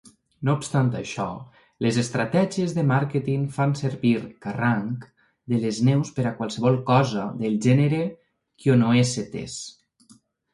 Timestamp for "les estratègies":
1.85-2.71